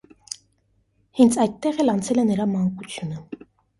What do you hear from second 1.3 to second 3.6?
այդտեղ էլ անցել է նրա մանկությունը։